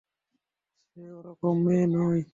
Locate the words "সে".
0.87-1.03